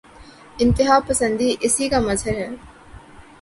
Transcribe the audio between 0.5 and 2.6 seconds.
انتہاپسندی اسی کا مظہر ہے۔